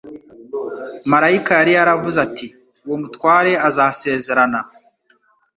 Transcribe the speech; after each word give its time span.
Maraika 1.11 1.51
yari 1.59 1.71
yaravuze 1.77 2.17
ati: 2.27 2.47
"Uwo 2.85 2.95
mutware 3.01 3.51
azasezerana 3.67 4.59